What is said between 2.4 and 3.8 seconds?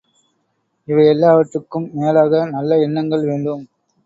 நல்ல எண்ணங்கள் வேண்டும்.